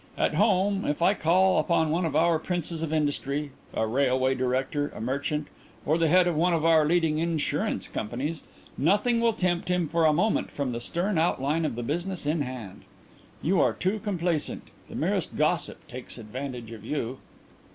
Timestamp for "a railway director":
3.71-4.87